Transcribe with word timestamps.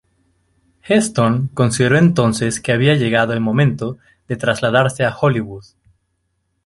Heston 0.81 1.49
consideró 1.53 1.95
entonces 1.99 2.59
que 2.59 2.71
había 2.71 2.95
llegado 2.95 3.33
el 3.33 3.39
momento 3.39 3.99
de 4.27 4.35
trasladarse 4.35 5.05
a 5.05 5.15
Hollywood. 5.15 5.65